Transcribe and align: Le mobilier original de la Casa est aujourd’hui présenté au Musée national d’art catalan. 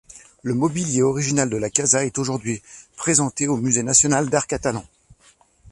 Le 0.41 0.55
mobilier 0.55 1.03
original 1.03 1.47
de 1.47 1.57
la 1.57 1.69
Casa 1.69 2.03
est 2.03 2.17
aujourd’hui 2.17 2.63
présenté 2.95 3.47
au 3.47 3.57
Musée 3.57 3.83
national 3.83 4.31
d’art 4.31 4.47
catalan. 4.47 4.83